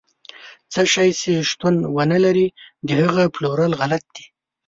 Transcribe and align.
څه 0.71 0.81
شی 0.91 1.09
چې 1.19 1.31
شتون 1.49 1.75
ونه 1.95 2.17
لري، 2.25 2.47
د 2.87 2.89
هغه 3.03 3.23
پلورل 3.33 3.71
غلط 3.81 4.03
دي. 4.15 4.25